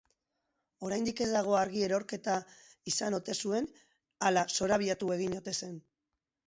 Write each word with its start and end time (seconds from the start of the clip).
Oraindik 0.87 1.21
ez 1.25 1.27
dago 1.35 1.53
argi 1.59 1.83
erorketa 1.89 2.39
izan 2.93 3.19
ote 3.21 3.39
zuen 3.45 3.71
ala 4.31 4.47
zorabiatu 4.59 5.17
egin 5.19 5.43
ote 5.45 5.57
zen. 5.63 5.81